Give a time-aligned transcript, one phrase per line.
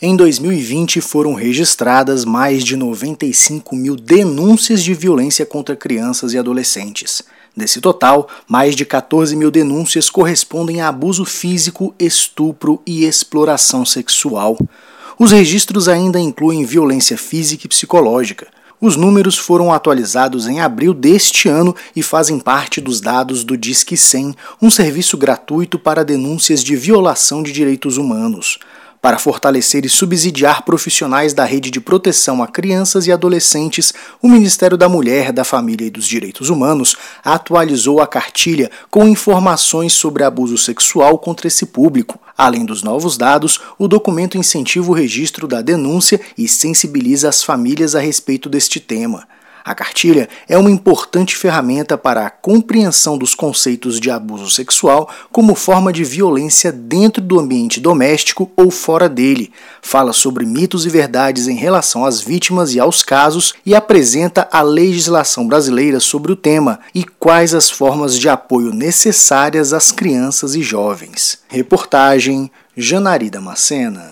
[0.00, 7.20] Em 2020 foram registradas mais de 95 mil denúncias de violência contra crianças e adolescentes.
[7.56, 14.56] Desse total, mais de 14 mil denúncias correspondem a abuso físico, estupro e exploração sexual.
[15.18, 18.46] Os registros ainda incluem violência física e psicológica.
[18.80, 23.96] Os números foram atualizados em abril deste ano e fazem parte dos dados do Disque
[23.96, 28.60] 100, um serviço gratuito para denúncias de violação de direitos humanos
[29.00, 34.76] para fortalecer e subsidiar profissionais da rede de proteção a crianças e adolescentes, o Ministério
[34.76, 40.58] da Mulher, da Família e dos Direitos Humanos atualizou a cartilha com informações sobre abuso
[40.58, 42.18] sexual contra esse público.
[42.36, 47.94] Além dos novos dados, o documento incentiva o registro da denúncia e sensibiliza as famílias
[47.94, 49.26] a respeito deste tema.
[49.68, 55.54] A cartilha é uma importante ferramenta para a compreensão dos conceitos de abuso sexual como
[55.54, 59.52] forma de violência dentro do ambiente doméstico ou fora dele.
[59.82, 64.62] Fala sobre mitos e verdades em relação às vítimas e aos casos e apresenta a
[64.62, 70.62] legislação brasileira sobre o tema e quais as formas de apoio necessárias às crianças e
[70.62, 71.40] jovens.
[71.46, 74.06] Reportagem Janarida Macena